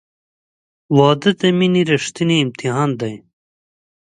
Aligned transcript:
•واده 0.97 1.31
د 1.41 1.43
مینې 1.57 1.81
ریښتینی 1.91 2.37
امتحان 2.45 2.89
دی. 3.01 3.13